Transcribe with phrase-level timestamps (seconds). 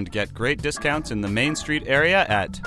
[0.00, 2.58] And get great discounts in the Main Street area at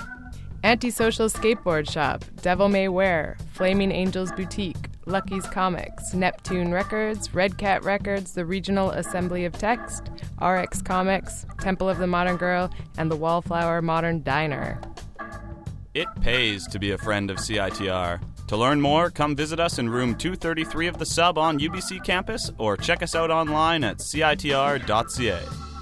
[0.63, 7.83] Antisocial Skateboard Shop, Devil May Wear, Flaming Angels Boutique, Lucky's Comics, Neptune Records, Red Cat
[7.83, 12.69] Records, the Regional Assembly of Text, RX Comics, Temple of the Modern Girl,
[12.99, 14.79] and the Wallflower Modern Diner.
[15.95, 18.21] It pays to be a friend of CITR.
[18.49, 22.51] To learn more, come visit us in room 233 of the sub on UBC campus
[22.59, 25.72] or check us out online at citr.ca.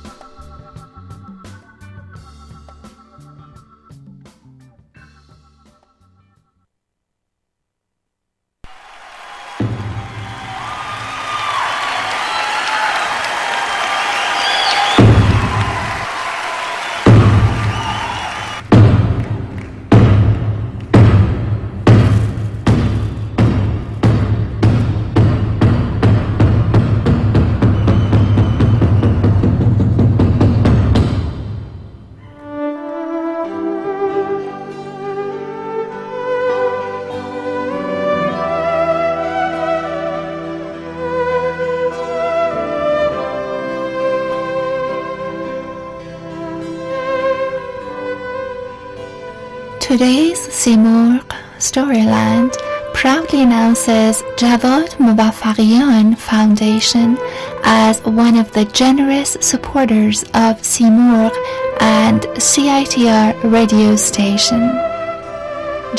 [49.92, 52.56] Today's Simurgh Storyland
[52.94, 57.18] proudly announces Javad Muvaffarian Foundation
[57.66, 61.36] as one of the generous supporters of Simurgh
[61.82, 64.62] and CITR radio station.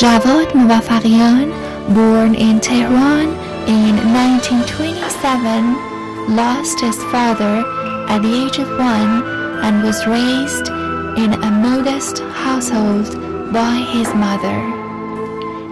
[0.00, 1.52] Javad Muvaffarian,
[1.94, 3.28] born in Tehran
[3.68, 7.62] in 1927, lost his father
[8.08, 9.22] at the age of one
[9.62, 10.68] and was raised
[11.18, 14.58] in a modest household by his mother.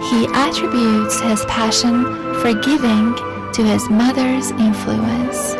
[0.09, 2.03] He attributes his passion
[2.39, 3.15] for giving
[3.53, 5.53] to his mother's influence,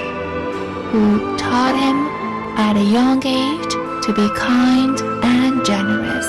[0.91, 1.97] who taught him
[2.57, 3.73] at a young age
[4.05, 6.27] to be kind and generous.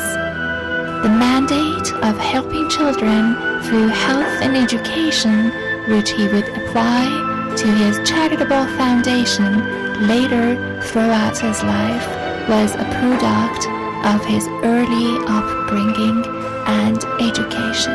[1.02, 5.52] The mandate of helping children through health and education,
[5.88, 12.08] which he would apply to his charitable foundation later throughout his life,
[12.48, 16.24] was a product of his early upbringing
[16.66, 17.92] and education.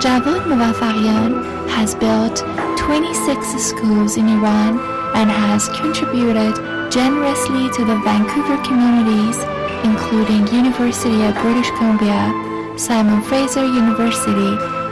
[0.00, 2.38] Javad Muvaffarian has built
[2.78, 4.78] 26 schools in Iran
[5.14, 6.54] and has contributed
[6.90, 9.38] generously to the Vancouver communities,
[9.84, 12.20] including University of British Columbia,
[12.76, 14.50] Simon Fraser University,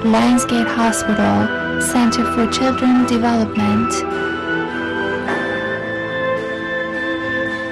[0.09, 3.91] Lionsgate Hospital, Center for Children Development,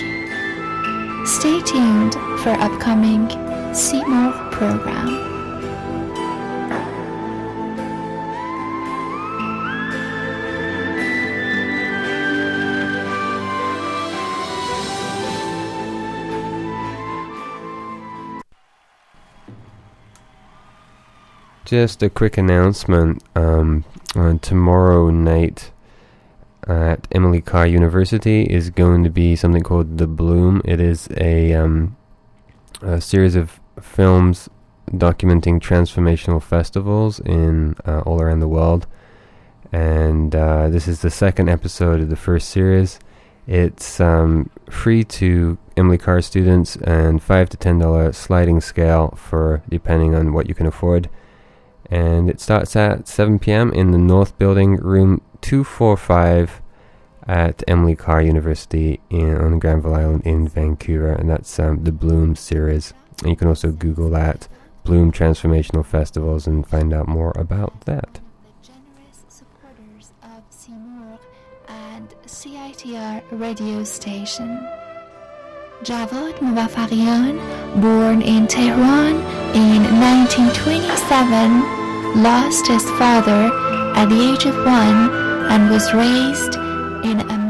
[1.24, 3.28] Stay tuned for upcoming
[3.72, 5.25] Seymour program.
[21.66, 23.24] Just a quick announcement.
[23.34, 23.84] Um,
[24.14, 25.72] on tomorrow night
[26.68, 30.62] at Emily Carr University is going to be something called The Bloom.
[30.64, 31.96] It is a, um,
[32.82, 34.48] a series of films
[34.92, 38.86] documenting transformational festivals in uh, all around the world.
[39.72, 43.00] And uh, this is the second episode of the first series.
[43.48, 49.64] It's um, free to Emily Carr students and five to ten dollar sliding scale for
[49.68, 51.10] depending on what you can afford
[51.90, 53.72] and it starts at 7 p.m.
[53.72, 56.62] in the North Building, room 245
[57.26, 62.36] at Emily Carr University in, on Granville Island in Vancouver, and that's um, the Bloom
[62.36, 62.94] series.
[63.22, 64.48] And you can also Google that
[64.84, 68.20] Bloom Transformational Festivals and find out more about that.
[72.26, 74.85] CITR radio station.
[75.82, 77.36] Javad Muwafaqian,
[77.82, 79.16] born in Tehran
[79.54, 83.52] in 1927, lost his father
[83.94, 85.10] at the age of one
[85.52, 86.54] and was raised
[87.04, 87.45] in a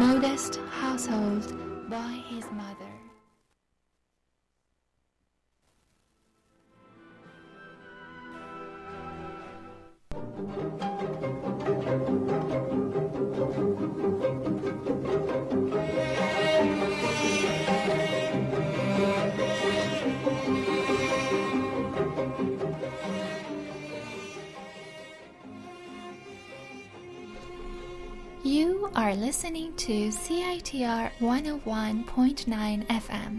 [29.37, 33.35] listening to CITR 101.9 FM.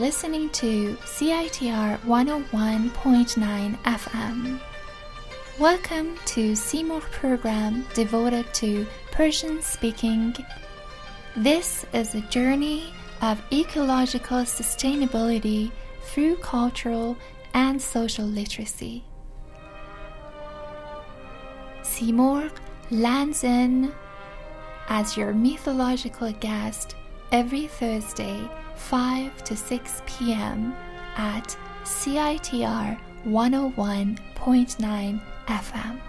[0.07, 4.61] listening to CITR 101.9 FM.
[5.59, 10.33] Welcome to Seymour program devoted to Persian speaking.
[11.35, 15.73] This is a journey of ecological sustainability
[16.03, 17.17] through cultural
[17.53, 19.03] and social literacy.
[21.81, 22.49] Seymour
[22.91, 23.91] lands in
[24.87, 26.95] as your mythological guest
[27.33, 30.73] every Thursday, 5 to 6 p.m.
[31.17, 36.06] at CITR 101.9 FM.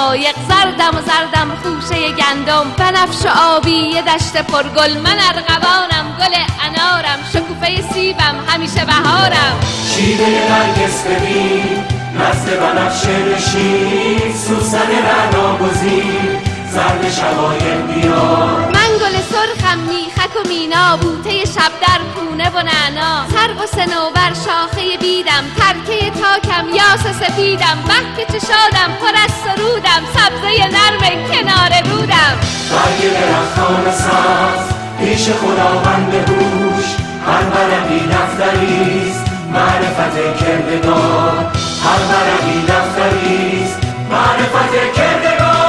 [0.00, 2.70] رنگ شقایق زردم و زردم خوشه گندم.
[2.78, 7.18] بنفش و آبی یه دشت پرگل من ارغوانم گل انارم.
[7.32, 9.60] شکوفه سیبم همیشه بهارم.
[9.94, 14.34] شیده نرگس ببین نزد بنفشه نشین.
[14.34, 16.38] سوسن رعنا گزین
[16.70, 20.96] زرد شقایق بیار من گل سرخم میخک و مینا.
[20.96, 21.99] بوته شب در
[22.40, 23.26] پونه و نعنا.
[23.28, 25.44] سرو و سنوبر شاخه بیدم.
[25.58, 27.78] ترکه تاکم یاس سفیدم.
[27.86, 30.02] به که چشادم پر از سرودم.
[30.14, 32.36] سبزه نرم کنار رودم.
[32.70, 36.84] برگ درختان سبز پیش خداوند هوش
[37.26, 41.52] هر ورقی دفتریست معرفت کردگار.
[41.84, 43.78] هر ورقی دفتریست
[44.10, 45.59] معرفت کردگار.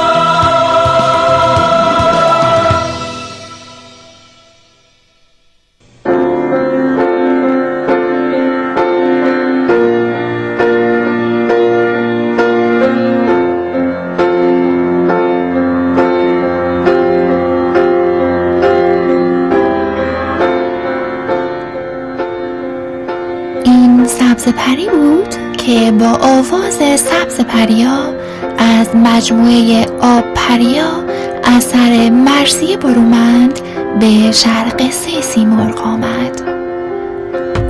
[24.66, 28.14] پری بود که با آواز سبز پریا
[28.58, 31.04] از مجموعه آب پریا
[31.44, 33.60] اثر مرسی برومند
[34.00, 36.42] به شهر قصه سیمرغ آمد.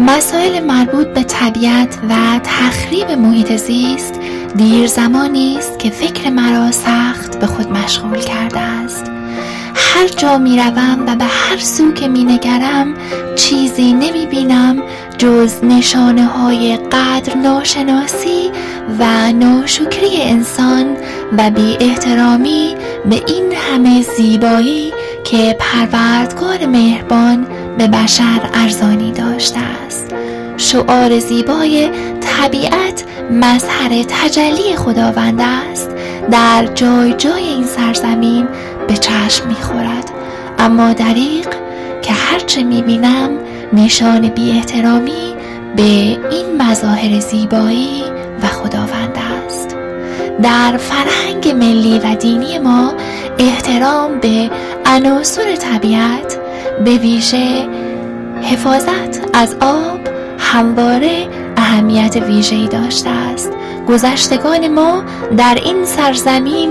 [0.00, 4.20] مسائل مربوط به طبیعت و تخریب محیط زیست
[4.56, 9.04] دیر زمانی است که فکر مرا سخت به خود مشغول کرده است.
[9.74, 12.94] هر جا می روم و به هر سو که می نگرم
[13.36, 14.82] چیزی نمی بینم
[15.18, 18.50] جز نشانه های قدر ناشناسی
[18.98, 20.96] و ناشکری انسان
[21.38, 22.74] و بی احترامی
[23.10, 24.83] به این همه زیبایی
[25.34, 27.46] که پروردگار مهربان
[27.78, 30.14] به بشر ارزانی داشته است.
[30.56, 35.90] شعار زیبای طبیعت مظهر تجلی خداوند است.
[36.30, 38.48] در جای جای این سرزمین
[38.88, 40.10] به چشم می‌خورد.
[40.58, 41.48] اما دریق
[42.02, 43.30] که هرچه می‌بینم
[43.72, 45.34] نشان بی احترامی
[45.76, 48.02] به این مظاهر زیبایی
[48.42, 49.76] و خداوند است.
[50.42, 52.92] در فرهنگ ملی و دینی ما
[53.38, 54.50] احترام به
[54.86, 56.38] عناصر طبیعت
[56.84, 57.68] به ویژه
[58.42, 60.00] حفاظت از آب
[60.38, 63.52] همواره اهمیت ویژه‌ای داشته است.
[63.88, 65.02] گذشتگان ما
[65.36, 66.70] در این سرزمین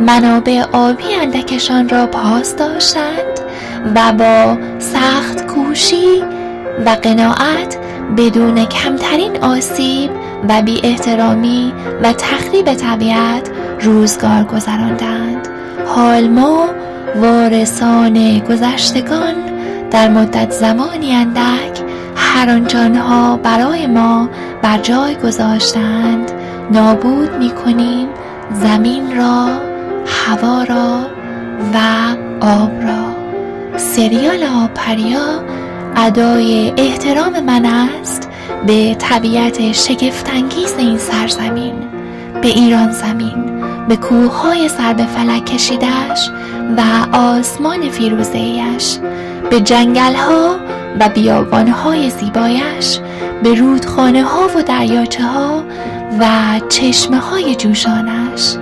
[0.00, 3.40] منابع آبی اندکشان را پاس داشتند
[3.94, 6.22] و با سخت کوشی
[6.86, 7.78] و قناعت
[8.16, 10.10] بدون کمترین آسیب
[10.48, 13.50] و بی احترامی و تخریب طبیعت
[13.80, 15.48] روزگار گذراندند.
[15.94, 16.66] حال ما
[17.16, 19.34] وارثان گذشتگان
[19.90, 21.82] در مدت زمانی اندک
[22.16, 22.88] هر آنچه
[23.42, 24.28] برای ما
[24.62, 26.32] بر جای گذاشتند.
[26.70, 28.08] نابود می کنیم
[28.52, 29.46] زمین را
[30.06, 30.98] هوا را
[31.74, 31.78] و
[32.40, 33.12] آب را.
[33.76, 35.42] سریال آبپریا
[35.96, 38.28] ادای احترام من است
[38.66, 41.74] به طبیعت شگفتانگیز این سرزمین
[42.42, 43.51] به ایران زمین.
[43.88, 46.30] به کوههای سر به فلک کشیدش
[46.76, 48.98] و آسمان فیروزهیش
[49.50, 50.56] به جنگل ها
[51.00, 52.98] و بیابان های زیبایش
[53.42, 55.64] به رودخانه ها و دریاچه ها
[56.20, 56.26] و
[56.68, 58.56] چشمه های جوشانش.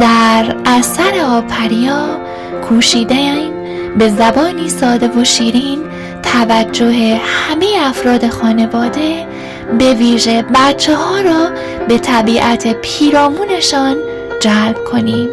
[0.00, 2.06] در اثر آبپریا
[2.68, 3.50] کوشیده
[3.98, 5.78] به زبانی ساده و شیرین
[6.22, 9.26] توجه همه افراد خانواده
[9.78, 11.48] به ویژه بچه ها را
[11.88, 13.96] به طبیعت پیرامونشان
[14.40, 15.28] جلب کنیم.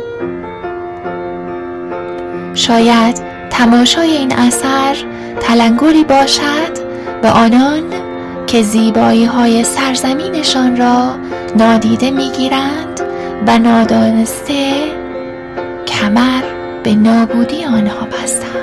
[2.54, 4.96] شاید تماشای این اثر
[5.40, 6.88] تلنگری باشد
[7.22, 7.84] به آنان
[8.48, 11.16] که زیبایی های سرزمینشان را
[11.56, 13.02] نادیده می‌گیرند
[13.48, 14.74] و نادانسته
[15.88, 16.44] کمر
[16.84, 18.57] به نابودی آنها بستند.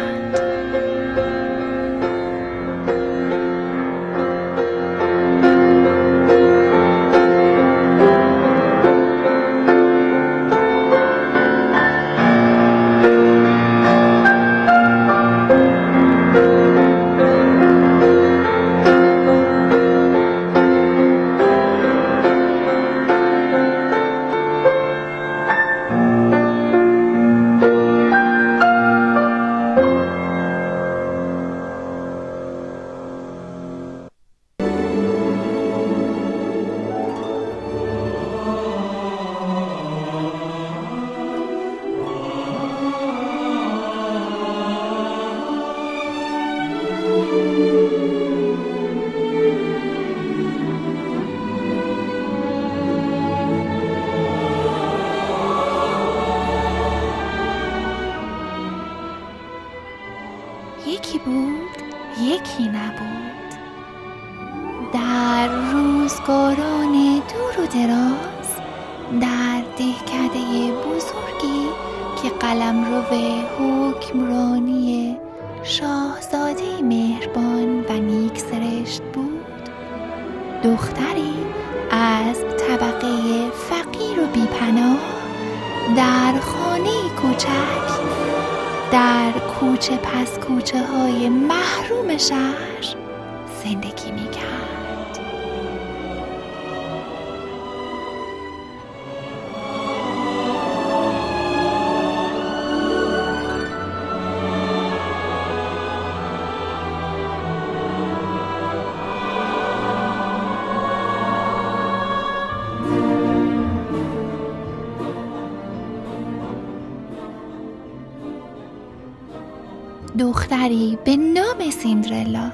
[120.35, 122.51] دختری به نام سیندرلا.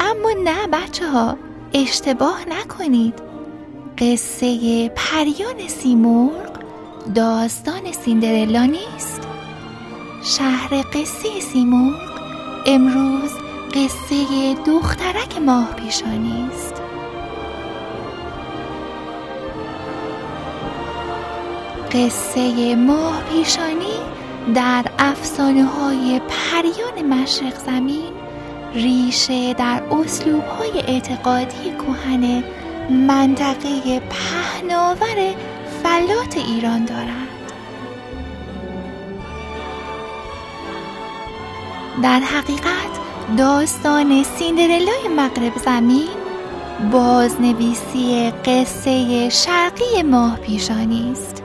[0.00, 1.36] اما نه بچه ها
[1.74, 3.14] اشتباه نکنید.
[3.98, 6.50] قصه پریان سیمرغ
[7.14, 9.20] داستان سیندرلا نیست.
[10.22, 12.20] شهر قصه سیمرغ
[12.66, 13.30] امروز
[13.74, 16.74] قصه دخترک ماه پیشانی است.
[21.92, 24.19] قصه ماه پیشانی
[24.54, 28.12] در افسانه های پریان مشرق زمین
[28.74, 32.44] ریشه در اسلوب های اعتقادی کهن
[32.90, 35.34] منطقه پهناور
[35.82, 37.30] فلات ایران دارد
[42.02, 42.90] در حقیقت
[43.36, 46.08] داستان سیندرلای مغرب زمین
[46.92, 51.42] بازنویسی قصه شرقی ماه پیشانی است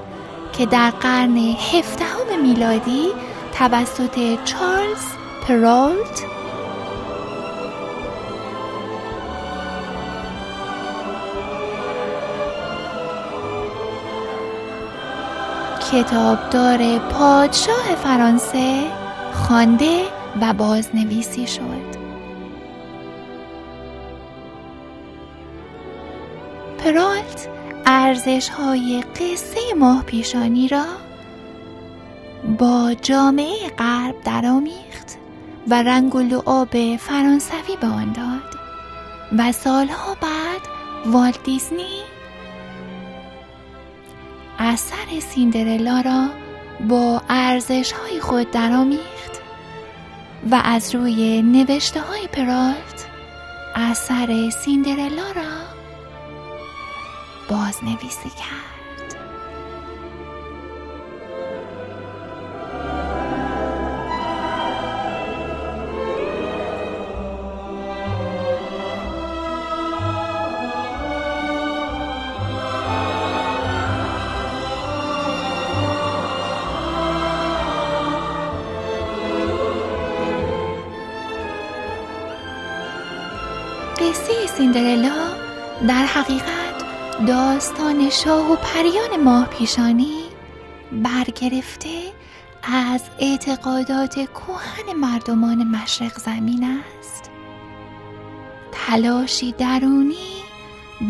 [0.57, 3.07] که در قرن هفدهم میلادی
[3.53, 5.05] توسط چارلز
[5.47, 6.25] پرالت
[15.91, 18.83] کتابدار پادشاه فرانسه
[19.33, 20.01] خوانده
[20.41, 21.95] و بازنویسی شد.
[26.77, 27.47] پرالت
[27.85, 30.85] ارزش های قصه ماه پیشانی را
[32.59, 35.17] با جامعه غرب درآمیخت
[35.67, 38.55] و رنگ و لعاب فرانسوی به آن داد.
[39.37, 40.61] و سالها بعد
[41.05, 42.01] والت دیزنی
[44.59, 46.27] اثر سیندرلا را
[46.87, 49.41] با ارزش های خود درآمیخت
[50.51, 53.05] و از روی نوشته های پرالت
[53.75, 55.51] اثر سیندرلا را
[57.49, 58.74] بازنویسی کرد.
[87.27, 90.23] داستان شاه و پریان ماه پیشانی
[90.91, 92.01] برگرفته
[92.63, 97.31] از اعتقادات کهن مردمان مشرق زمین است.
[98.71, 100.35] تلاشی درونی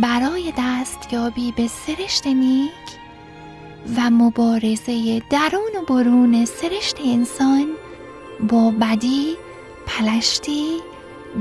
[0.01, 2.71] برای دستیابی به سرشت نیک
[3.97, 7.67] و مبارزه درون و برون سرشت انسان
[8.49, 9.35] با بدی،
[9.87, 10.67] پلشتی،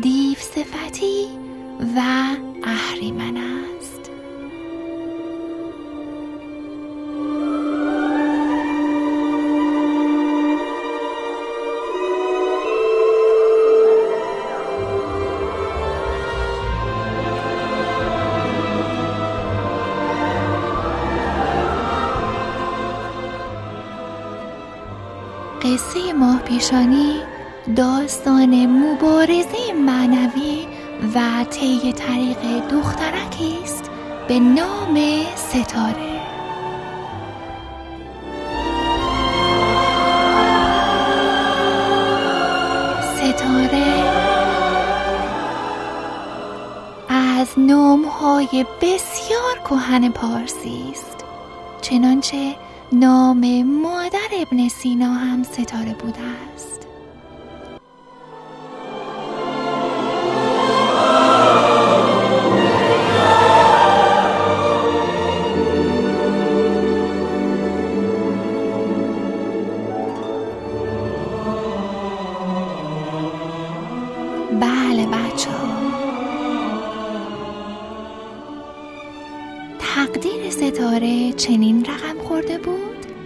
[0.00, 1.26] دیو صفتی
[1.96, 2.00] و
[2.64, 3.53] اهریمن
[26.54, 27.20] پیشانی
[27.76, 30.66] داستان مبارزه معنوی
[31.14, 33.90] و طی طریق دخترکی است
[34.28, 34.98] به نام
[35.36, 36.20] ستاره.
[43.16, 44.04] ستاره
[47.08, 51.24] از نامهای بسیار کهن پارسی است.
[51.80, 52.54] چنانچه
[52.94, 56.20] نام مادر ابن سینا هم ستاره بوده
[56.54, 56.73] است.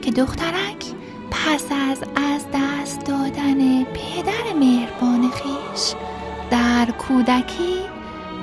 [0.09, 0.85] که دخترک
[1.31, 5.95] پس از از دست دادن پدر مهربان خیش
[6.51, 7.77] در کودکی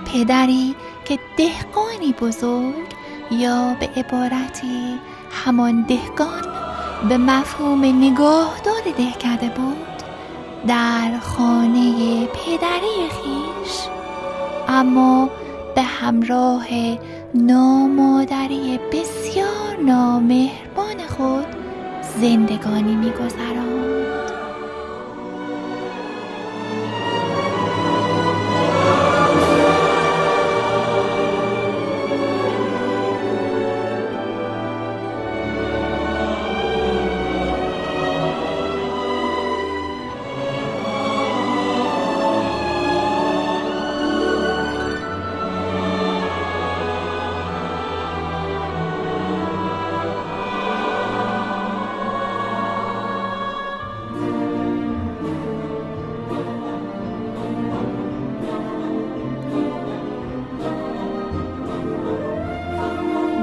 [0.06, 0.76] پدری
[1.06, 2.86] که دهقانی بزرگ
[3.32, 5.00] یا به عبارتی
[5.32, 6.44] همان دهقان
[7.10, 10.04] به مفهوم نگاهدار دهکده بود
[10.68, 13.78] در خانه پدری خیش
[14.68, 15.30] اما
[15.76, 16.68] به همراه
[17.34, 21.55] نامادری بسیار نامهربان خود
[22.20, 23.85] 善でごにみござろう。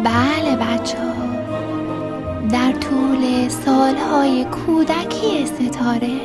[0.04, 1.32] بله بچه ها.
[2.50, 6.20] در طول سالهای کودکی ستاره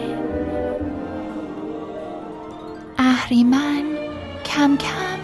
[2.98, 3.84] اهریمن
[4.46, 5.20] کم کم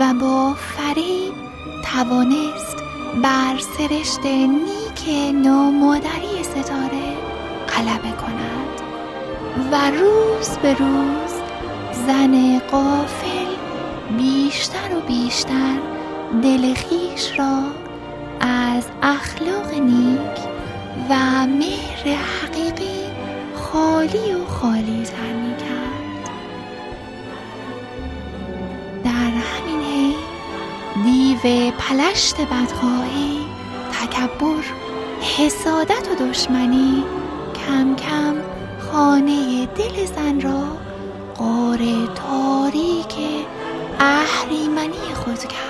[0.00, 1.34] و با فریب
[1.92, 2.76] توانست
[3.22, 7.16] بر سرشت نیک نامادری ستاره
[7.68, 8.80] غلبه کند
[9.72, 11.32] و روز به روز
[12.06, 13.46] زن قافل
[14.18, 15.78] بیشتر و بیشتر
[16.42, 17.85] دل خیش را
[19.08, 20.38] اخلاق نیک
[21.10, 21.14] و
[21.46, 23.04] مهر حقیقی
[23.54, 26.30] خالی و خالی تر می کرد
[29.04, 30.14] در همین حین
[31.04, 33.38] دیو پلشت بدخواهی
[33.92, 34.64] تکبر
[35.38, 37.04] حسادت و دشمنی
[37.66, 38.34] کم کم
[38.78, 40.64] خانه دل زن را
[41.34, 41.78] قار
[42.14, 43.14] تاریک
[44.00, 45.65] اهریمنی خود کرد.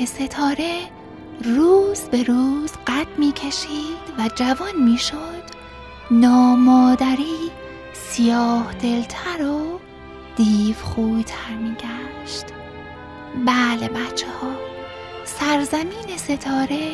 [0.00, 0.80] که ستاره
[1.44, 5.42] روز به روز قد می کشید و جوان می شد
[6.10, 7.50] نامادری
[7.92, 9.80] سیاه دلتر و
[10.36, 12.44] دیو خویتر می گشت
[13.46, 14.50] بله بچه ها
[15.24, 16.90] سرزمین ستاره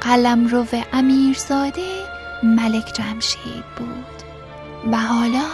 [0.00, 2.04] قلم رو امیرزاده
[2.42, 4.22] ملک جمشید بود
[4.92, 5.46] و حالا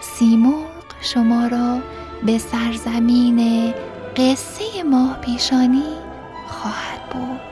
[0.00, 0.66] سیمرغ
[1.00, 1.78] شما را
[2.26, 3.74] به سرزمین
[4.16, 6.09] قصه ماه پیشانی
[6.50, 7.49] خواهد بود شاه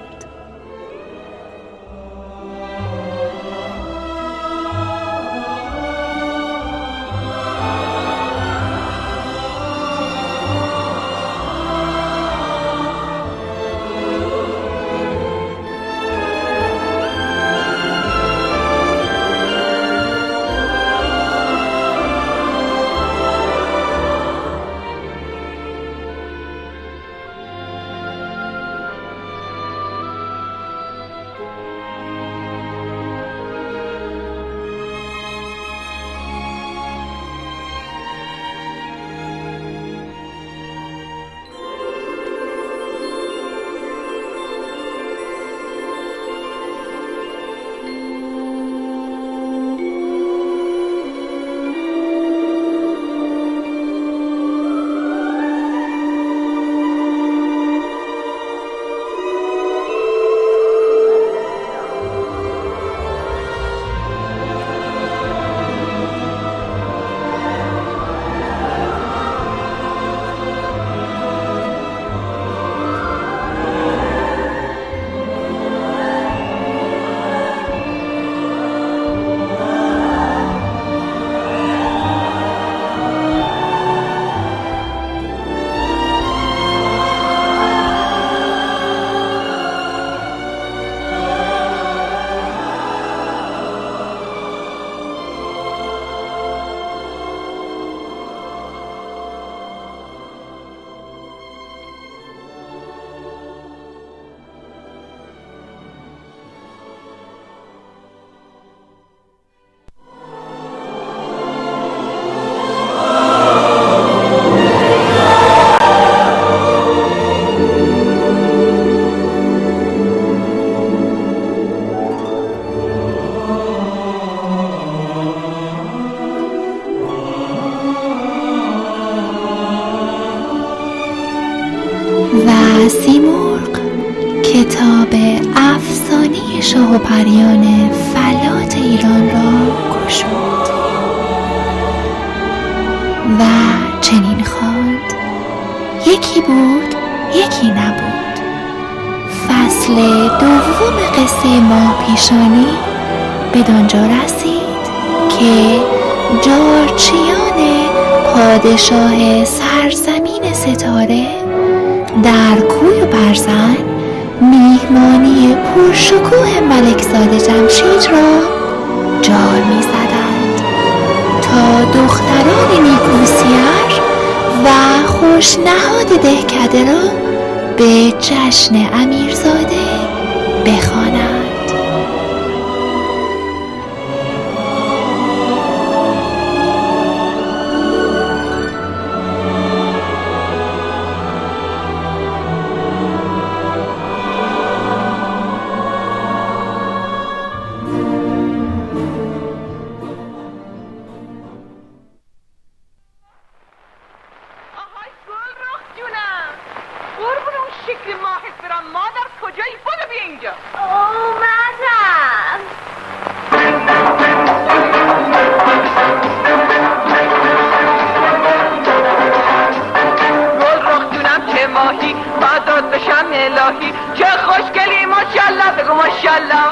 [223.49, 223.93] الهی.
[224.15, 226.65] چه خوشگلی ماشالله بگو ماشالله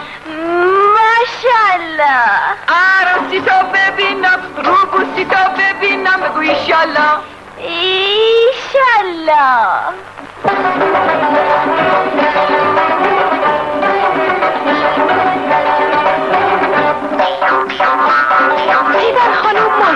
[0.97, 2.21] ماشالله
[2.69, 7.19] عروسی تو ببینم روبوسی تو ببینم بگو ایشالله
[7.59, 8.97] ایشالله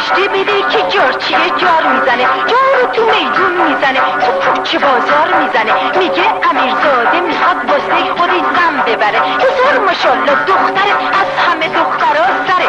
[0.01, 5.35] خانم مشته بده که جارچیه جار می‌زنه جار رو تو میدون می‌زنه تو کوچه بازار
[5.43, 12.69] می‌زنه میگه امیرزاده می‌خواد واسه خودی غم ببره بزار ماشالله دختره از همه دخترا سره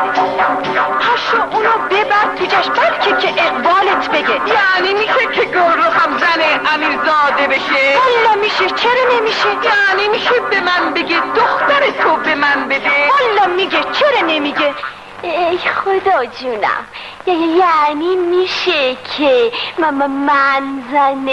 [1.00, 6.17] پاشو اونو ببر تو جشن بلکه که اقبالت بگه یعنی میشه که گل رو هم
[6.17, 12.36] زنه امیرزاده بشه والا میشه چرا نمیشه یعنی میشه به من بگه دختر تو به
[12.36, 14.76] من بده والا میگه چرا نمیگه
[15.24, 16.88] ای خدا جونم.
[17.28, 21.30] یعنی میشه که من, من زن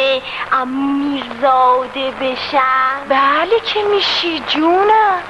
[0.53, 5.23] امیرزاده بشم؟ بله که میشی جونم.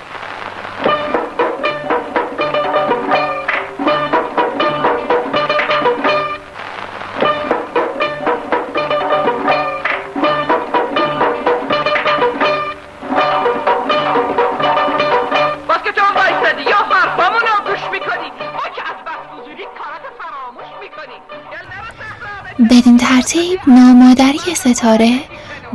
[22.59, 25.21] بدین ترتیب نامادری ستاره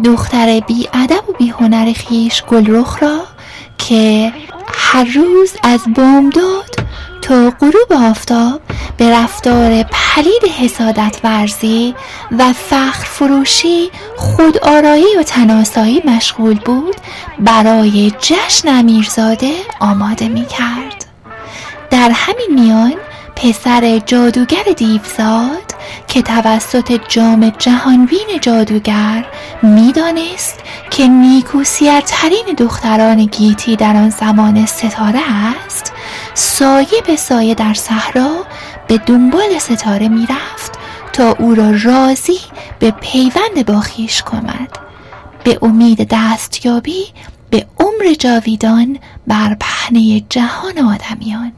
[0.06, 3.20] دختر بی ادب و بی هنر خیش گلرخ را
[3.78, 4.34] که
[4.74, 6.76] هر روز از بامداد
[7.22, 8.62] تا غروب آفتاب
[8.98, 11.96] به رفتار پلید حسادت ورزی
[12.32, 16.96] و فخر فروشی خود آرایی و تناسایی مشغول بود
[17.40, 21.06] برای جشن امیرزاده آماده می کرد.
[21.90, 22.94] در همین میان
[23.36, 25.73] پسر جادوگر دیوزاد
[26.08, 29.26] که توسط جام جهانبین جادوگر
[29.64, 35.22] می‌دانست که نیکوسیرترین دختران گیتی در آن زمان ستاره
[35.66, 35.94] است
[36.34, 38.30] سایه به سایه در صحرا
[38.88, 40.72] به دنبال ستاره می‌رفت
[41.14, 42.40] تا او را راضی
[42.80, 44.78] به پیوند با خویش کند.
[45.44, 47.06] به امید دستیابی
[47.50, 51.52] به عمر جاویدان بر پهنه جهان آدمیان.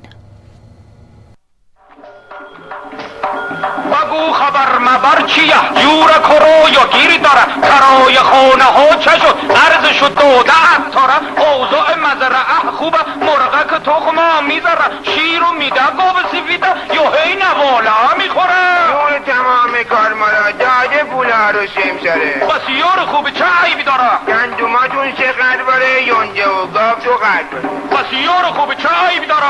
[3.91, 7.45] بگو خبر مبر چیه؟ جور کرو یا گیری داره.
[7.61, 10.51] کرای خانه ها چه شد؟ عرض شد داده
[10.93, 12.97] تاره اوضاع مزرعه خوبه.
[13.21, 16.67] مرغه که تخم می‌ذاره شیر و میده گاب سفیده.
[16.93, 18.91] یا هی نواله می‌خوره.
[18.91, 23.31] اون تمام کار مرا داده پولا رو سیم سره بسیار خوبه.
[23.31, 27.69] چه عیبی داره؟ گندوماتون چقدر باره یونجه و گاف تو قدر باره
[28.03, 28.75] بسیار خوبه.
[28.75, 29.43] چه عیبی داره؟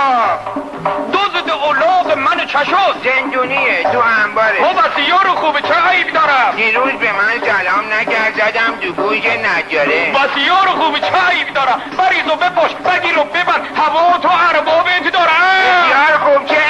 [1.11, 3.83] دوزد اولاغ من چه شد زندونیه.
[3.83, 8.91] تو انباره او بسیار خوبه چه عیبی داره دیروز به من سلام نکرد زدم تو
[8.93, 10.11] گوش نجاره.
[10.11, 13.63] بسیار خوبه چه عیبی داره بریز و بپاش بگیر و ببند.
[13.77, 16.64] هوا تو اربابت بسیار خوب چه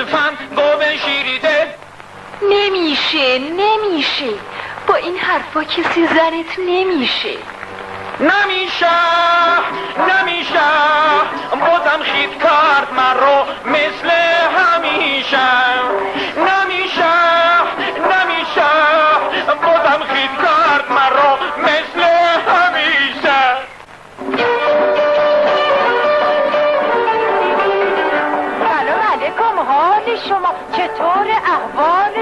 [0.00, 1.74] گوسفند گو شیریده.
[2.50, 4.30] نمیشه نمیشه.
[4.86, 7.36] با این حرفا کسی زنت نمیشه.
[8.20, 8.86] نمیشه
[9.98, 10.60] نمیشه.
[11.50, 14.10] بازم خید کرد من رو مثل
[14.56, 15.48] همیشه.
[16.36, 17.12] نمیشه
[18.10, 18.70] نمیشه.
[19.62, 22.02] بازم خید کرد من رو مثل
[22.50, 23.19] همیشه.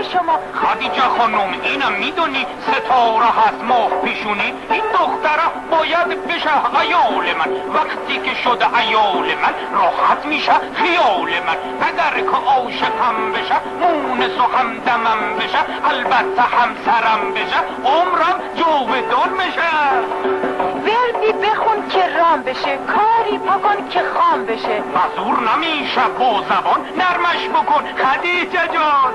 [0.03, 0.39] شما.
[0.63, 4.53] خدیجه خانم اینم می‌دونی ستاره هست ماه پیشونی.
[4.71, 7.53] این دختره باید بشه ایال من.
[7.75, 11.57] وقتی که شده ایال من راحت میشه خیال من.
[11.89, 20.48] اگر که عاشقم بشه مونس و همدمم بشه البته همسرم بشه عمرم جاودان میشه
[21.14, 24.83] وردی بخون که رام بشه کاری بکن که خام بشه.
[24.83, 29.12] مزور نمیشه با زبان نرمش بکن خدیجه جان.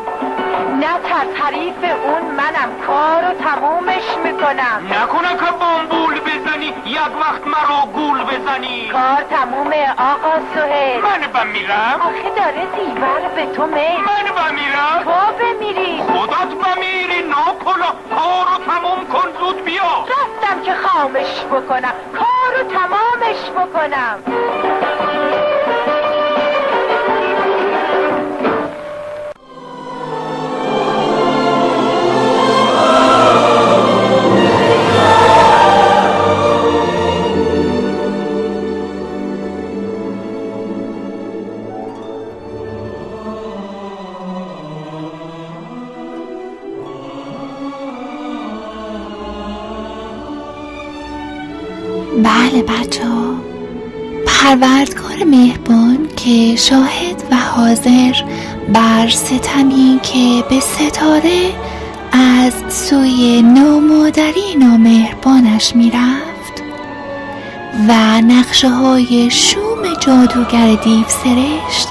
[0.80, 1.76] نه تر تعریف
[2.06, 4.88] اون منم کارو تمومش می‌کنم.
[4.92, 8.90] نکنه که بامبول بزنی یک وقت مرا گول بزنی.
[8.90, 11.02] کار تمومه آقا سهیل.
[11.02, 16.02] من بمیرم آخه داره دیور به تو میل من بمیرم تو بمیری.
[16.02, 20.06] خودت بمیری ناکلا کارو تموم کن زود بیا.
[20.08, 21.42] رفتم که خامش
[21.84, 24.24] بکنم کارو تمامش بکنم.
[52.18, 53.34] بله بچه ها.
[54.26, 58.14] پروردگار مهربان که شاهد و حاضر
[58.74, 61.52] بر ستمی که به ستاره
[62.12, 66.64] از سوی نامادری نامهربانش می‌رفت
[67.88, 71.88] و نقشه های شوم جادوگر دیو سرشت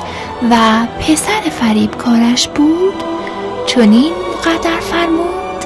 [0.50, 2.94] و پسر فریبکارش بود
[3.66, 4.12] چنین
[4.44, 5.64] قدر فرمود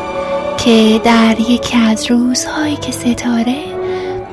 [0.56, 3.75] که در یکی از روزهایی که ستاره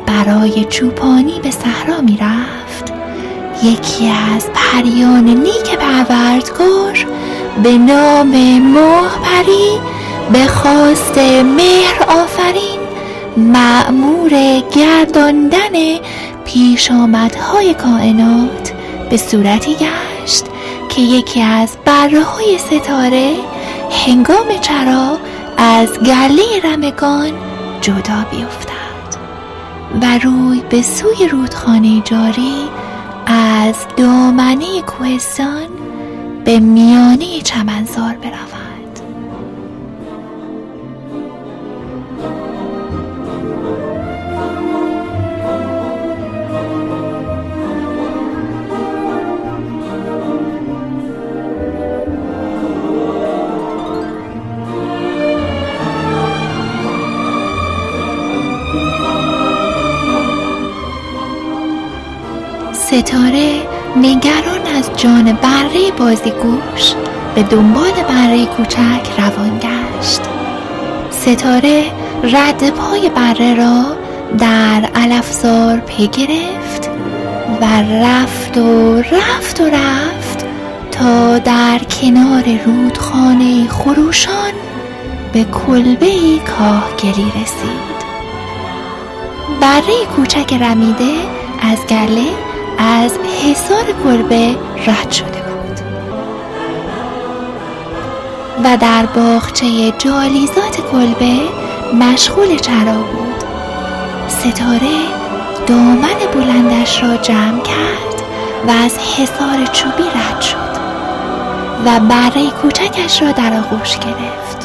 [0.05, 2.93] برای چوپانی به صحرا می رفت.
[3.63, 7.05] یکی از پریان نیک پروردگار
[7.63, 9.79] به نام ماه پری
[10.33, 11.17] به خواست
[11.57, 12.79] مهر آفرین
[13.37, 14.29] معمور
[14.75, 15.99] گرداندن
[16.45, 18.73] پیش آمدهای کائنات
[19.09, 20.45] به صورتی گشت
[20.89, 23.33] که یکی از بره های ستاره
[24.05, 25.17] هنگام چرا
[25.57, 27.31] از گله رمگان
[27.81, 28.62] جدا بیفتد
[30.03, 32.69] و روی به سوی رودخانه جاری
[33.25, 35.67] از دامنه کوهستان
[36.45, 38.52] به میانه چمنزار برود.
[64.03, 66.93] نگران از جان بره بازیگوش
[67.35, 70.21] به دنبال بره کوچک روان گشت.
[71.11, 71.83] ستاره
[72.23, 73.83] رد پای بره را
[74.37, 76.89] در علفزار پی گرفت
[77.61, 77.65] و
[78.03, 80.45] رفت و رفت و رفت
[80.91, 84.53] تا در کنار رودخانه خروشان
[85.33, 86.11] به کلبه
[86.57, 87.93] کاهگلی رسید.
[89.61, 91.13] بره کوچک رمیده
[91.61, 94.55] از گله از حصار کلبه
[94.87, 95.79] رد شده بود.
[98.63, 101.39] و در باغچه جالیزات کلبه
[101.93, 103.43] مشغول چرا بود.
[104.27, 105.23] ستاره
[105.67, 108.23] دامن بلندش را جمع کرد
[108.67, 110.73] و از حصار چوبی رد شد
[111.85, 114.62] و بره کوچکش را در آغوش گرفت.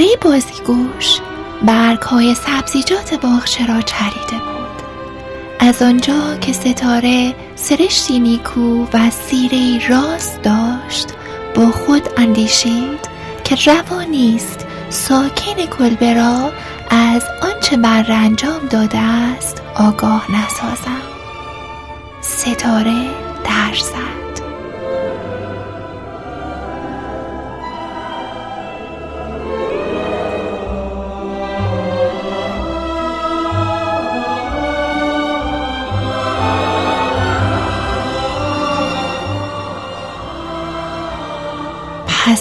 [0.00, 1.20] اما بره بازیگوش
[1.62, 4.82] برگ های سبزیجات باغچه را چریده بود.
[5.58, 11.08] از آنجا که ستاره سرشتی نیکو و سیره راست داشت
[11.54, 13.08] با خود اندیشید
[13.44, 16.52] که روا نیست ساکن کلبه را
[16.90, 21.02] از آنچه بر انجام داده است آگاه نسازم.
[22.20, 23.10] ستاره
[23.44, 24.19] در زد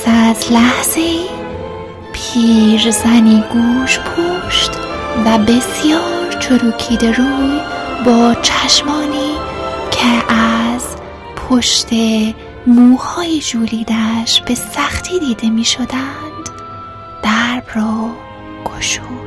[0.10, 1.20] از لحظه
[2.14, 4.72] پیرزنی گوش پشت
[5.26, 7.60] و بسیار چروکیده روی
[8.06, 9.34] با چشمانی
[9.92, 10.96] که از
[11.36, 11.88] پشت
[12.68, 16.50] موهای جولیدش به سختی دیده می شدند
[17.24, 18.10] درب را
[18.66, 19.19] گشود.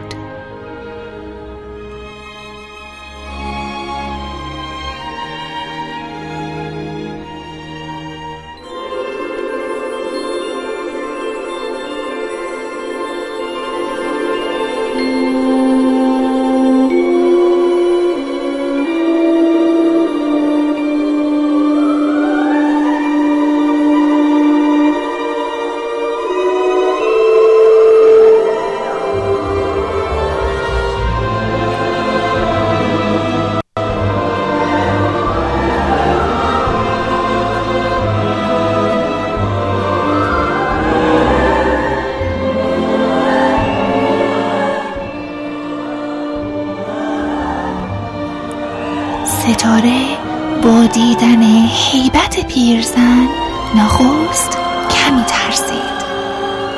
[52.54, 53.28] پیرزن
[53.74, 54.58] نخست
[54.90, 56.02] کمی ترسید.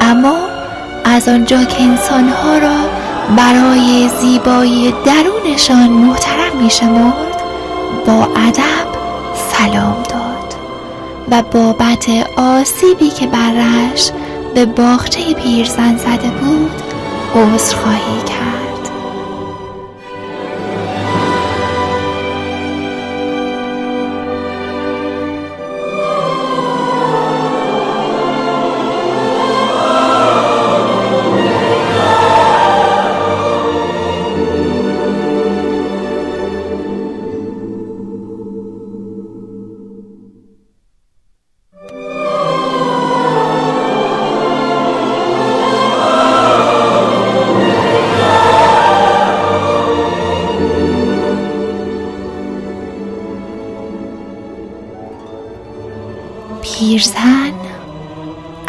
[0.01, 0.37] اما
[1.05, 2.77] از آنجا که انسانها را
[3.37, 7.43] برای زیبایی درونشان محترم می شمرد
[8.07, 8.89] با ادب
[9.53, 10.55] سلام داد
[11.31, 12.07] و بابت
[12.37, 14.11] آسیبی که برش
[14.55, 16.83] به باغچه پیرزن زده بود
[17.35, 18.54] عذرخواهی کرد.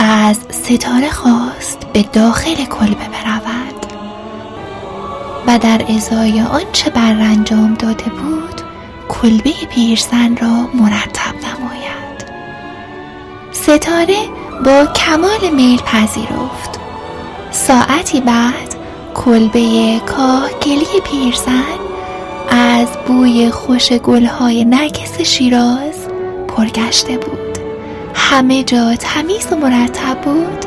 [0.07, 3.85] از ستاره خواست به داخل کلبه برود
[5.47, 8.61] و در ازای آنچه بر انجام داده بود
[9.09, 12.25] کلبه پیرزن را مرتب نماید.
[13.51, 14.17] ستاره
[14.65, 16.79] با کمال میل پذیرفت.
[17.51, 18.75] ساعتی بعد
[19.13, 21.79] کلبه کاهگلی پیرزن
[22.49, 26.07] از بوی خوش گلهای نرگس شیراز
[26.47, 27.44] پرگشته بود.
[28.15, 30.65] همه جا تمیز و مرتب بود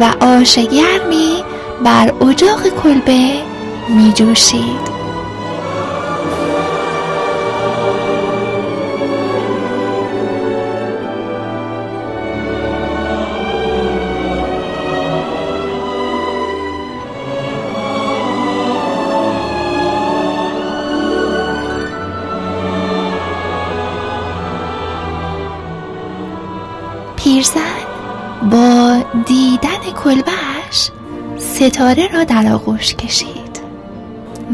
[0.00, 1.44] و آش گرمی
[1.84, 3.32] بر اجاق کلبه
[3.88, 4.91] می جوشید
[27.42, 27.86] پیرزن
[28.50, 30.90] با دیدن کلبهش
[31.38, 33.60] ستاره را در آغوش کشید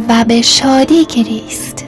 [0.08, 1.84] و به شادی گریست.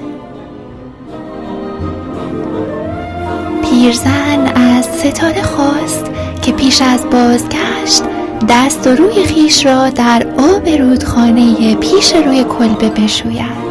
[3.63, 6.11] پیرزن از ستاره خواست
[6.43, 8.03] که پیش از بازگشت
[8.49, 13.71] دست و روی خیش را در آب رودخانه پیش روی کلبه بشوید.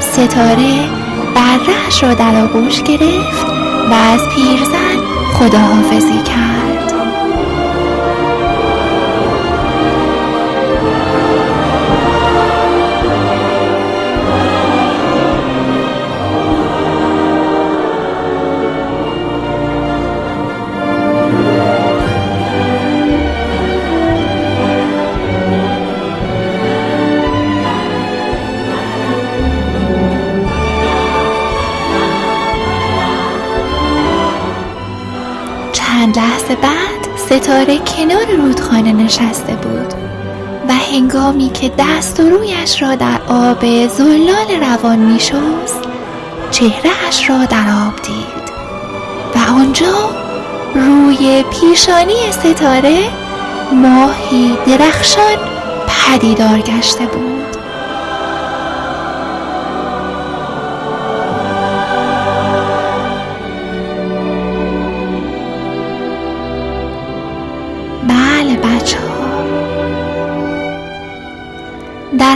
[0.00, 0.88] ستاره
[1.34, 3.46] برهش را در آغوش گرفت
[3.90, 4.83] و از پیرزن
[5.34, 6.63] خداحافظی کرد.
[36.04, 39.94] چند لحظه بعد ستاره کنار رودخانه نشسته بود
[40.68, 45.80] و هنگامی که دست و رویش را در آب زلال روان می شست
[46.50, 48.44] چهرهش را در آب دید
[49.34, 50.10] و آنجا
[50.74, 52.98] روی پیشانی ستاره
[53.72, 55.38] ماهی درخشان
[55.86, 57.43] پدیدار گشته بود.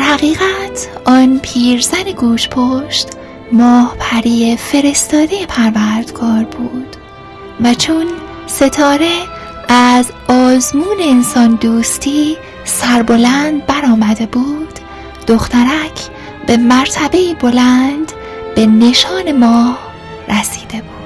[0.08, 3.08] حقیقت آن پیرزن گوش پشت
[3.52, 6.96] ماه پری فرستاده پروردگار بود.
[7.60, 8.06] و چون
[8.46, 9.12] ستاره
[9.68, 14.78] از آزمون انسان دوستی سربلند برآمده بود
[15.26, 16.08] دخترک
[16.46, 18.12] به مرتبه بلند
[18.54, 19.78] به نشان ماه
[20.28, 20.97] رسیده بود.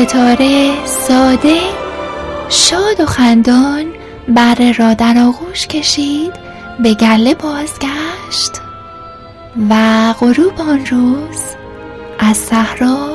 [0.00, 1.58] ستاره ساده
[2.48, 3.84] شاد و خندان
[4.28, 6.32] بره را در آغوش کشید
[6.82, 8.52] به گله بازگشت.
[9.70, 9.74] و
[10.20, 11.42] غروب آن روز
[12.18, 13.08] از صحرا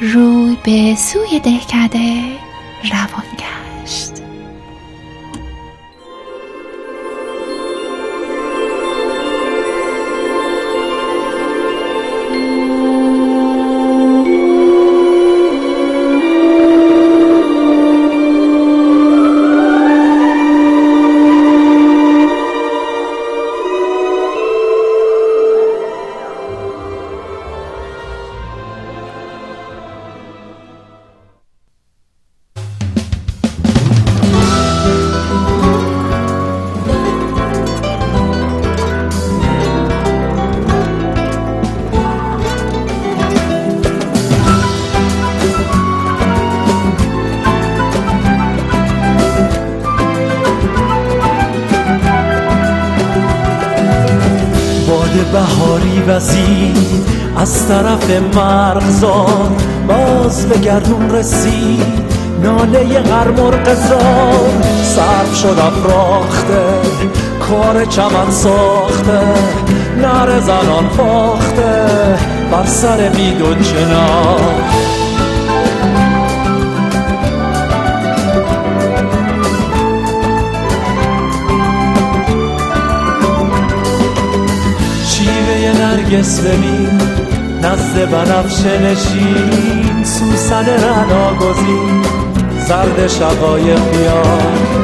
[0.00, 2.22] روی به سوی دهکده
[65.42, 66.64] شد افراخته
[67.48, 69.20] کار چمن ساخته
[69.96, 71.88] نر زنان فاخته
[72.52, 74.40] بر سر بیدون چنار.
[85.06, 87.00] شیوه نرگس ببین
[87.62, 92.02] نزد بنفشه نشین سوسن رنا گزین
[92.68, 94.82] زرد شقایق بیار.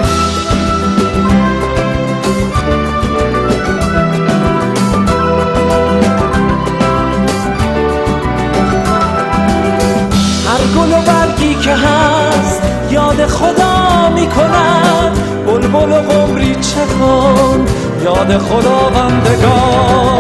[10.59, 17.67] هر گل و برگی که هست یاد خدا می کند بلبل و قمری چه کن
[18.05, 20.19] یاد خداوندگار.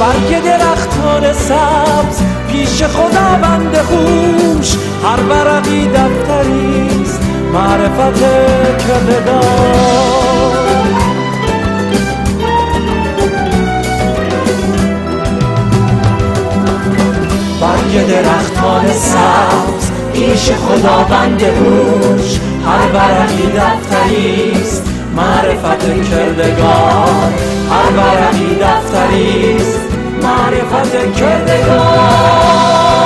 [0.00, 7.20] برگ درختان سبز پیش خداوند خوش هر ورقی دفتریست
[7.52, 8.20] معرفت
[8.88, 10.69] کردگار.
[17.90, 24.82] برگ درختان سبز پیش خداوند هوش هر ورقی دفتریست
[25.16, 27.32] معرفت کردگار.
[27.70, 29.80] هر ورقی دفتریست
[30.22, 32.99] معرفت کردگار.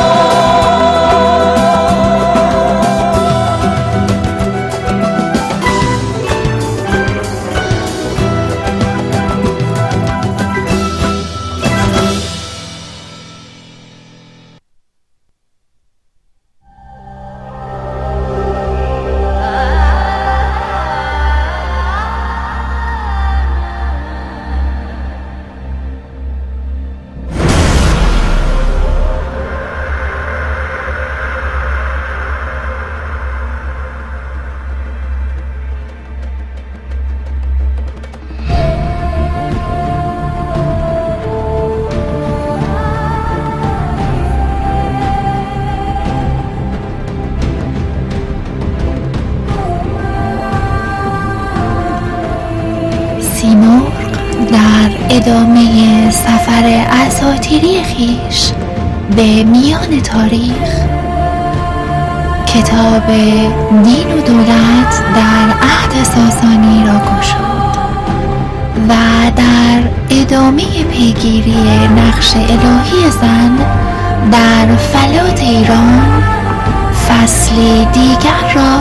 [77.24, 78.78] فصلی دیگر را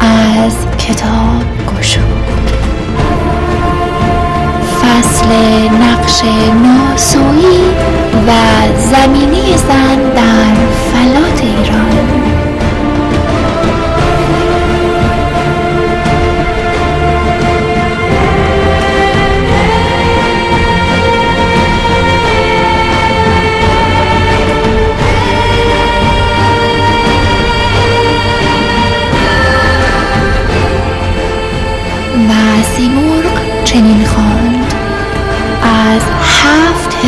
[0.00, 2.50] از کتاب گشود
[4.82, 5.28] فصل
[5.68, 6.22] نقش
[6.62, 7.60] ناسویی
[8.26, 8.30] و
[8.78, 10.54] زمینی زن در
[10.92, 12.19] فلات ایران.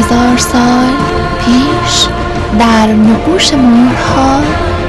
[0.02, 0.92] هزار سال
[1.44, 2.06] پیش
[2.58, 4.40] در نقوش مورها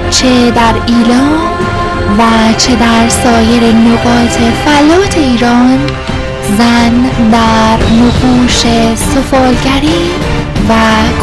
[0.09, 1.39] چه در ایلام
[2.17, 5.79] و چه در سایر نقاط فلات ایران
[6.57, 6.93] زن
[7.31, 8.59] در نقوش
[8.95, 10.09] سفالگری
[10.69, 10.73] و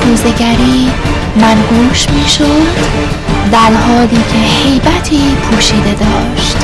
[0.00, 0.90] کوزگری
[1.36, 2.66] منقوش می شد
[3.52, 6.59] در حالی که حیبتی پوشیده داشت.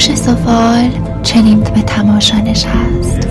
[0.00, 0.90] نقوش سفال
[1.22, 3.28] چنین به تماشا نشست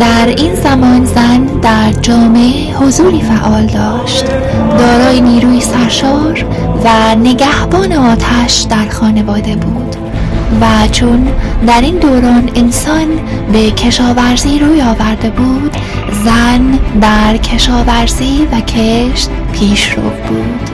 [0.00, 4.24] در این زمان زن در جامعه حضوری فعال داشت.
[4.78, 6.44] دارای نیروی سرشار
[6.84, 9.96] و نگهبان آتش در خانواده بود
[10.60, 11.28] و چون
[11.66, 13.06] در این دوران انسان
[13.52, 15.76] به کشاورزی روی آورده بود
[16.24, 20.70] زن در کشاورزی و کشت پیشرو بود.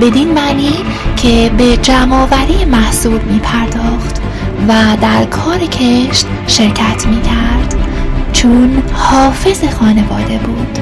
[0.00, 0.72] بدین معنی
[1.16, 4.25] که به جمعآوری محصول می پرداخت
[4.68, 7.74] و در کار کشت شرکت می کرد
[8.32, 10.78] چون حافظ خانواده بود.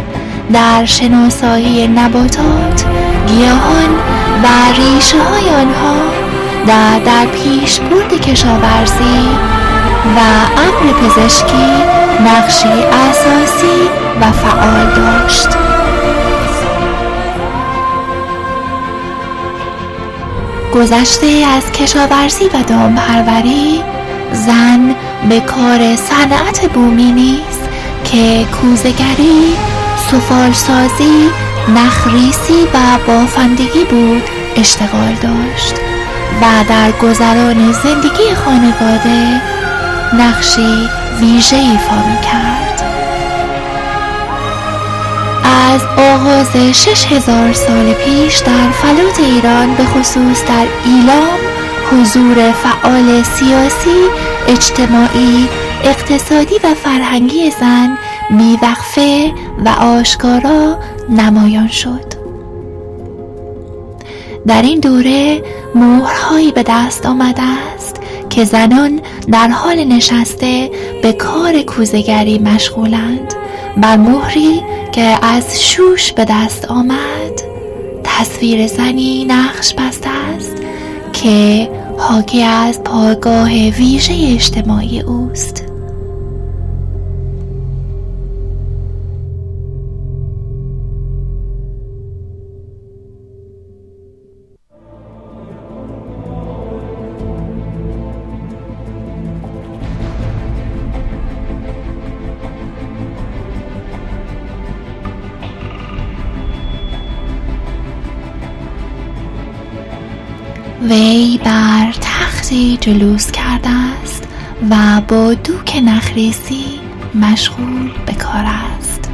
[0.52, 2.84] در شناسایی نباتات
[3.26, 3.90] گیاهان
[4.42, 4.46] و
[4.76, 5.96] ریشه های آنها
[6.66, 9.28] و در پیش برد کشاورزی
[10.16, 10.20] و
[10.60, 11.72] امر پزشکی
[12.20, 12.68] نقشی
[13.08, 13.88] اساسی
[14.20, 15.63] و فعال داشت.
[20.74, 23.82] گذشته از کشاورزی و دامپروری
[24.32, 24.94] زن
[25.28, 27.68] به کار صنعت بومی نیست
[28.04, 29.54] که کوزگری،
[30.10, 31.28] سفالسازی،
[31.76, 34.22] نخریسی و بافندگی بود
[34.56, 35.74] اشتغال داشت
[36.40, 39.40] و در گذران زندگی خانواده
[40.14, 40.88] نقشی
[41.20, 42.63] ویژه ایفا کرد
[45.64, 51.38] از آغاز شش هزار سال پیش در فلات ایران به خصوص در ایلام
[51.92, 54.04] حضور فعال سیاسی،
[54.48, 55.48] اجتماعی،
[55.84, 57.98] اقتصادی و فرهنگی زن
[58.30, 59.32] بیوقفه
[59.64, 60.78] و آشکارا
[61.10, 62.14] نمایان شد.
[64.46, 65.42] در این دوره
[65.74, 68.00] مهرهایی به دست آمده است
[68.30, 69.00] که زنان
[69.32, 70.70] در حال نشسته
[71.02, 73.34] به کار کوزگری مشغولند.
[73.76, 74.62] بر مهری
[74.94, 77.42] که از شوش به دست آمد.
[78.04, 80.56] تصویر زنی نقش بسته است
[81.12, 85.63] که حاکی از پاگاه ویژه اجتماعی اوست.
[112.54, 114.28] تختی جلوس کرده است
[114.70, 116.64] و با دوک نخریسی
[117.14, 118.44] مشغول به کار
[118.78, 119.10] است.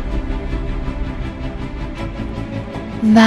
[3.16, 3.20] و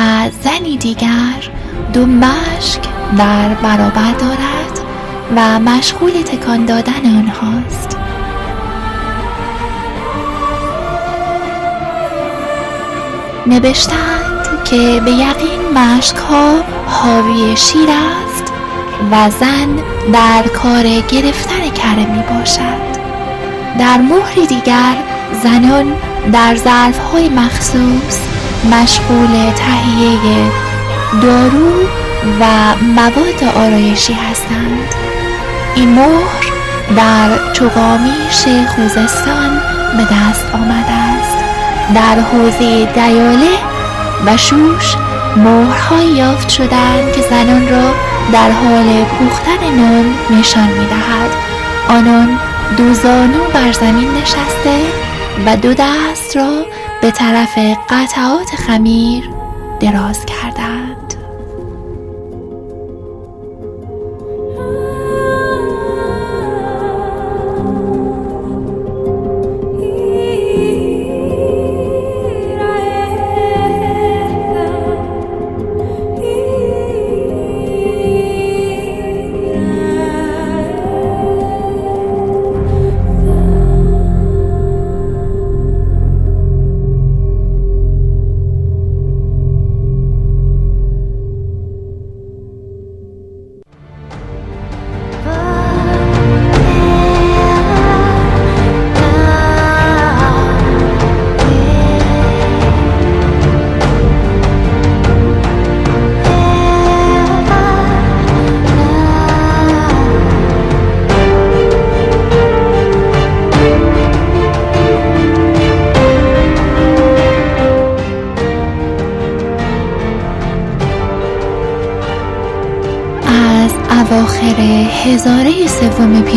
[0.43, 1.49] زنی دیگر
[1.93, 2.81] دو مشک
[3.17, 4.79] در برابر دارد
[5.35, 7.97] و مشغول تکان دادن آنهاست.
[13.47, 17.89] نوشتند که به یقین مشک ها حاوی شیر
[19.11, 19.75] و زن
[20.13, 22.93] در کار گرفتن کره می باشد.
[23.79, 24.95] در مهری دیگر
[25.43, 25.93] زنان
[26.33, 28.17] در ظرف های مخصوص
[28.71, 30.51] مشغول تهیه
[31.21, 31.83] دارو
[32.39, 32.45] و
[32.95, 34.95] مواد آرایشی هستند.
[35.75, 36.53] این مهر
[36.97, 39.61] در چقامیش خوزستان
[39.97, 41.37] به دست آمده است.
[41.95, 43.57] در حوزه دیاله
[44.25, 44.95] و شوش
[45.37, 47.93] مهرهایی یافت شدند که زنان را
[48.31, 51.31] در حال پوختن نان نشان می دهد
[51.89, 52.39] آنان
[52.77, 54.79] دو زانو بر زمین نشسته
[55.45, 56.65] و دو دست را
[57.01, 57.57] به طرف
[57.89, 59.29] قطعات خمیر
[59.79, 60.62] دراز کردند.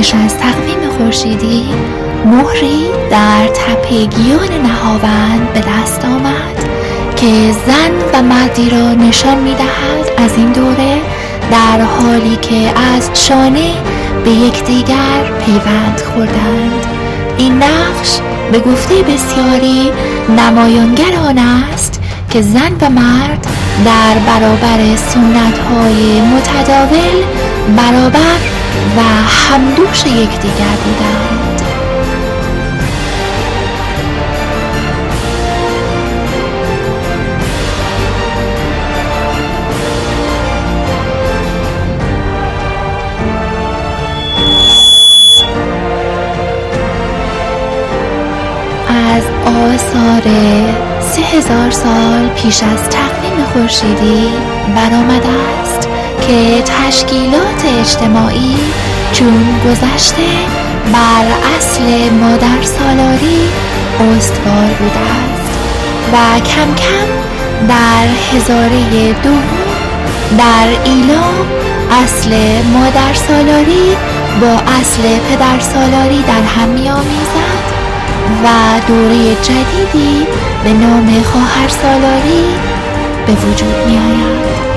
[0.06, 1.64] پیش از تقویم خورشیدی
[2.24, 6.64] مهری در تپه گیان نهاوند به دست آمد
[7.16, 7.26] که
[7.66, 11.00] زن و مردی را نشان می دهد از این دوره
[11.50, 13.70] در حالی که از شانه
[14.24, 16.86] به یکدیگر پیوند خوردند.
[17.38, 18.18] این نقش
[18.52, 19.90] به گفته بسیاری
[20.38, 22.00] نمایانگر آن است
[22.30, 23.46] که زن و مرد
[23.84, 27.22] در برابر سنت های متداول
[27.76, 28.55] برابر
[28.96, 31.62] و همدوش یکدیگر بودند.
[48.88, 50.22] از آثار
[51.00, 54.28] سه هزار سال پیش از تقویم خورشیدی
[54.76, 55.65] برآمده است.
[56.26, 58.56] که تشکیلات اجتماعی
[59.12, 60.26] چون گذشته
[60.92, 61.24] بر
[61.58, 63.48] اصل مادر سالاری
[64.16, 65.58] استوار بوده است
[66.12, 67.08] و کم کم
[67.68, 69.42] در هزاره دوم
[70.38, 71.46] در ایلام
[71.90, 72.30] اصل
[72.72, 73.96] مادر سالاری
[74.40, 77.66] با اصل پدر سالاری در هم می آمیزد
[78.44, 78.46] و
[78.88, 80.26] دوره جدیدی
[80.64, 82.44] به نام خواهر سالاری
[83.26, 84.75] به وجود می آید.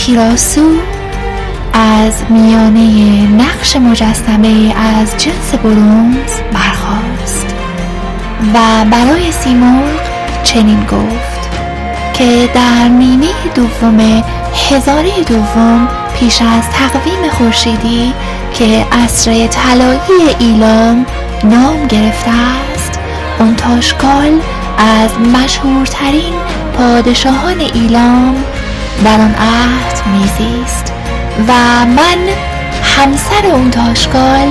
[0.00, 0.72] ملکه ناپیراسو
[1.72, 7.46] از میانه نقش مجسمه از جنس برونز برخاست
[8.54, 10.00] و برای سیمرغ
[10.44, 11.50] چنین گفت
[12.14, 14.22] که در نیمه دوم
[14.70, 15.88] هزاره دوم
[16.18, 18.12] پیش از تقویم خورشیدی
[18.54, 21.06] که عصر طلایی ایلام
[21.44, 23.00] نام گرفته است
[23.38, 24.40] اون تاشکال
[24.78, 26.34] از مشهورترین
[26.78, 28.36] پادشاهان ایلام
[29.04, 30.92] در آن عهد میزیست
[31.48, 31.52] و
[31.86, 32.18] من
[32.82, 34.48] همسر اون تاشکال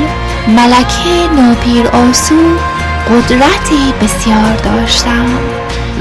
[0.48, 2.36] ملکه ناپیر آسو
[3.10, 5.26] قدرتی بسیار داشتم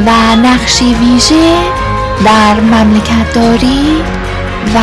[0.06, 1.56] و نقشی ویژه
[2.24, 3.96] در مملکت داری
[4.74, 4.78] و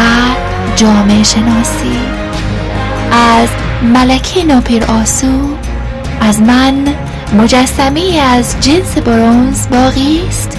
[0.76, 2.00] جامعه شناسی.
[3.12, 3.50] از
[3.82, 5.56] ملکه ناپیر آسو
[6.22, 6.74] از من
[7.38, 10.55] مجسمه از جنس برونز باقی است.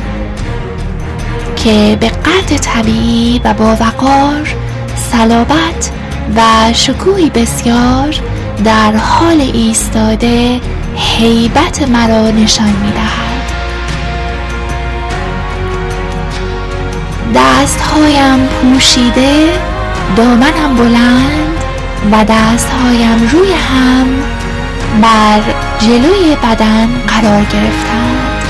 [1.67, 4.55] که به قدر طبیعی و با وقار
[5.13, 5.91] صلابت
[6.37, 8.21] و شکوهی بسیار
[8.65, 10.61] در حال ایستاده
[10.97, 13.47] هیبت مرا نشان می دهد
[17.35, 19.49] دستهایم پوشیده
[20.17, 21.65] دامنم بلند
[22.13, 24.07] و دستهایم روی هم
[25.03, 25.41] بر
[25.79, 28.43] جلوی بدن قرار گرفتند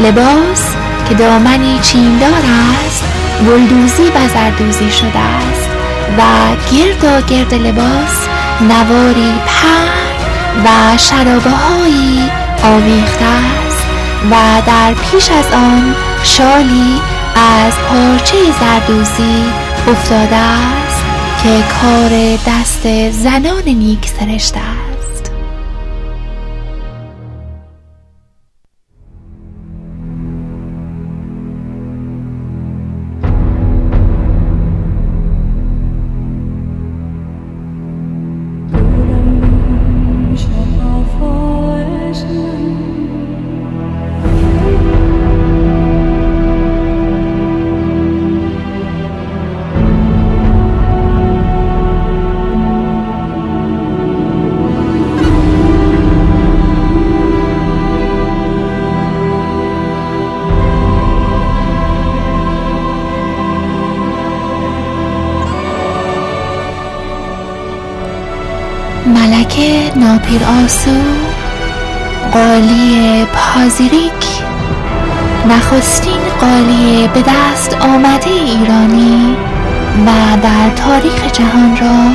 [0.00, 2.42] لباس که دامنی چیندار
[2.86, 3.04] است
[3.46, 5.68] گلدوزی و زردوزی شده است
[6.18, 6.22] و
[6.72, 8.28] گرد گرد لباس
[8.60, 9.88] نواری پر
[10.64, 12.30] و شرابه هایی
[12.64, 13.86] آویخته است
[14.30, 14.36] و
[14.66, 15.94] در پیش از آن
[16.24, 17.00] شالی
[17.36, 19.44] از پارچه زردوزی
[19.88, 21.04] افتاده است
[21.42, 24.87] که کار دست زنان نیک سرشته است.
[70.38, 70.90] ناپیر آسو
[72.32, 74.12] قالی پازیریک.
[75.48, 79.36] نخستین قالی به دست آمده ایرانی
[80.06, 80.10] و
[80.42, 82.12] در تاریخ جهان را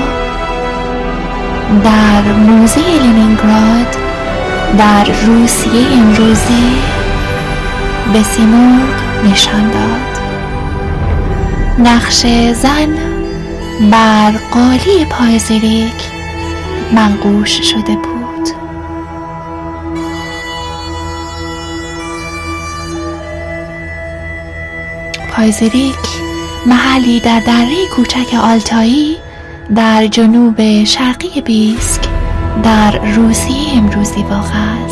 [1.83, 3.97] در موزه لنینگراد
[4.77, 6.71] در روسیه امروزی
[8.13, 8.93] به سیمرغ
[9.31, 10.13] نشان داد.
[11.87, 12.97] نقش زن
[13.91, 16.13] بر قالی پایزیریک
[16.93, 18.12] منقوش شده بود.
[25.43, 25.95] پایزریک
[26.65, 29.17] محلی در دره کوچک آلتایی
[29.75, 32.01] در جنوب شرقی بیسک
[32.63, 34.82] در روسیه امروزی واقع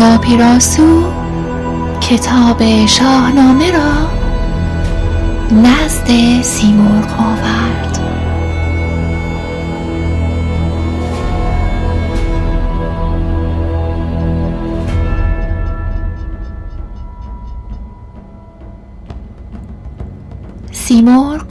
[0.00, 1.12] ناپیراسو
[2.00, 3.92] کتاب شاهنامه را
[5.52, 7.98] نزد سیمرغ آورد.
[20.72, 21.44] سیمرغ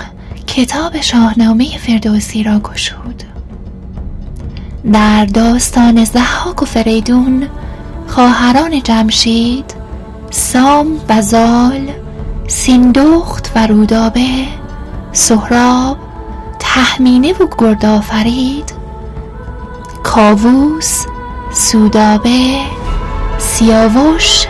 [0.47, 3.23] کتاب شاهنامه فردوسی را گشود.
[4.93, 7.47] در داستان زحاک و فریدون
[8.09, 9.73] خواهران جمشید
[10.31, 11.89] سام و زال
[12.47, 14.27] سیندخت و رودابه
[15.11, 15.97] سهراب
[16.59, 18.73] تهمینه و گردآفرید
[20.03, 21.05] کاووس
[21.53, 22.57] سودابه
[23.37, 24.45] سیاوش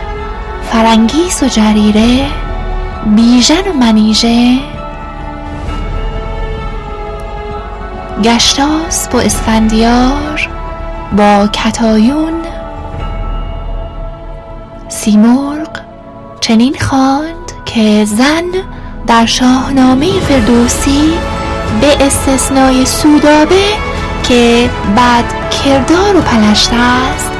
[0.72, 2.26] فرنگیس و جریره
[3.16, 4.58] بیژن و منیژه
[8.24, 10.48] گشتاس با اسفندیار
[11.16, 12.39] با کتایون
[15.04, 15.68] سیمرغ
[16.40, 18.44] چنین خواند که زن
[19.06, 21.12] در شاهنامه فردوسی
[21.80, 23.64] به استثنای سودابه
[24.22, 27.30] که بعد کردار و پلشته است.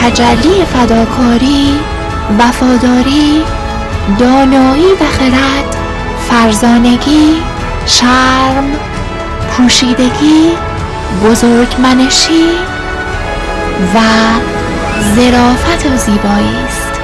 [0.00, 1.78] تجلی فداکاری
[2.38, 3.42] وفاداری
[4.18, 5.76] دانایی و خرد
[6.30, 7.36] فرزانگی
[7.86, 8.64] شرم
[9.56, 10.50] پوشیدگی
[11.24, 12.48] بزرگمنشی
[13.94, 13.98] و
[15.02, 17.00] زرافت و زیبایی است.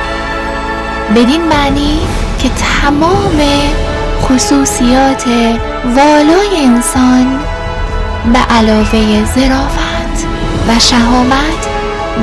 [1.16, 1.98] بدین معنی
[2.38, 3.40] که تمام
[4.22, 5.24] خصوصیات
[5.96, 7.40] والای انسان
[8.32, 10.26] به علاوه زرافت
[10.68, 11.68] و شهامت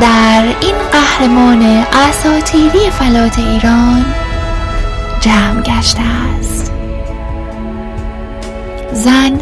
[0.01, 4.05] در این قهرمان اساطیری فلات ایران
[5.21, 6.01] جمع گشته
[6.39, 6.71] است.
[8.93, 9.39] زن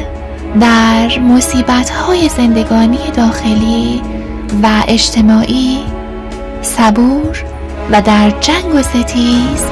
[0.61, 4.01] در مصیبت های زندگانی داخلی
[4.63, 5.79] و اجتماعی
[6.63, 7.43] صبور
[7.91, 9.63] و در جنگ و ستیز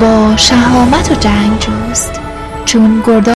[0.00, 2.20] با شهامت و جنگ جوست.
[2.64, 3.30] چون گردا